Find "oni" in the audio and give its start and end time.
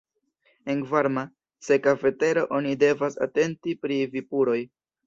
2.61-2.75